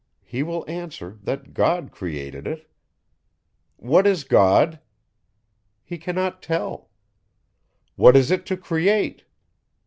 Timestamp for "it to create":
8.31-9.25